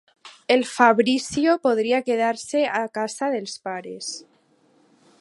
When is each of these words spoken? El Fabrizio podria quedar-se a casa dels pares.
El 0.53 0.63
Fabrizio 0.69 1.53
podria 1.67 2.01
quedar-se 2.09 2.65
a 2.81 2.83
casa 2.99 3.33
dels 3.37 3.57
pares. 3.69 4.13